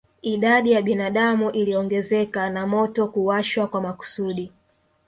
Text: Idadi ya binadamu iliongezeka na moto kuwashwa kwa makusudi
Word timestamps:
Idadi 0.21 0.71
ya 0.71 0.81
binadamu 0.81 1.51
iliongezeka 1.51 2.49
na 2.49 2.67
moto 2.67 3.07
kuwashwa 3.07 3.67
kwa 3.67 3.81
makusudi 3.81 4.51